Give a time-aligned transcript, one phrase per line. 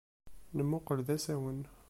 [0.55, 1.61] Nemmuqqel d asawen.